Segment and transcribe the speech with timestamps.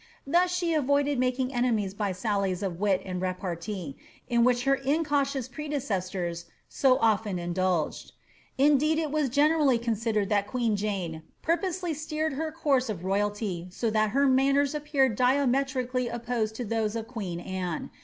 [0.25, 3.95] Thus she avoided making enemies by sallies of wit and repartee,
[4.27, 8.11] in vhich her incautious pr^ecessors so often indulged.
[8.57, 13.91] Indeed, it was geoeimlly considered that queen Jane purposely steered her course of royalty so
[13.91, 17.91] that her manners appeared diametrically opposite to those of qneen Anne.